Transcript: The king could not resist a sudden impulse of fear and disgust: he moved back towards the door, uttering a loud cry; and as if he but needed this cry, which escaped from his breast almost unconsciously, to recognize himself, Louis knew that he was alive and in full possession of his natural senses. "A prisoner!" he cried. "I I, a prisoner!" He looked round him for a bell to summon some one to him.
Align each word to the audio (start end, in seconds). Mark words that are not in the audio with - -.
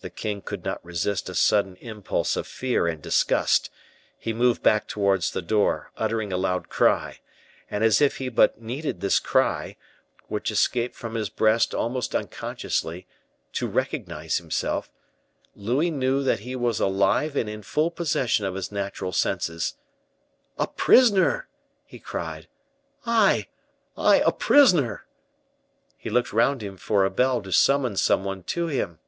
The 0.00 0.10
king 0.10 0.42
could 0.42 0.66
not 0.66 0.84
resist 0.84 1.30
a 1.30 1.34
sudden 1.34 1.76
impulse 1.76 2.36
of 2.36 2.46
fear 2.46 2.86
and 2.86 3.00
disgust: 3.00 3.70
he 4.18 4.34
moved 4.34 4.62
back 4.62 4.86
towards 4.86 5.30
the 5.30 5.40
door, 5.40 5.92
uttering 5.96 6.30
a 6.30 6.36
loud 6.36 6.68
cry; 6.68 7.20
and 7.70 7.82
as 7.82 8.02
if 8.02 8.18
he 8.18 8.28
but 8.28 8.60
needed 8.60 9.00
this 9.00 9.18
cry, 9.18 9.76
which 10.28 10.50
escaped 10.50 10.94
from 10.94 11.14
his 11.14 11.30
breast 11.30 11.74
almost 11.74 12.14
unconsciously, 12.14 13.06
to 13.54 13.66
recognize 13.66 14.36
himself, 14.36 14.90
Louis 15.54 15.90
knew 15.90 16.22
that 16.22 16.40
he 16.40 16.54
was 16.54 16.80
alive 16.80 17.34
and 17.34 17.48
in 17.48 17.62
full 17.62 17.90
possession 17.90 18.44
of 18.44 18.56
his 18.56 18.70
natural 18.70 19.12
senses. 19.12 19.72
"A 20.58 20.66
prisoner!" 20.66 21.48
he 21.86 21.98
cried. 21.98 22.46
"I 23.06 23.46
I, 23.96 24.16
a 24.16 24.32
prisoner!" 24.32 25.06
He 25.96 26.10
looked 26.10 26.34
round 26.34 26.62
him 26.62 26.76
for 26.76 27.06
a 27.06 27.10
bell 27.10 27.40
to 27.40 27.50
summon 27.52 27.96
some 27.96 28.22
one 28.22 28.42
to 28.42 28.66
him. 28.66 28.98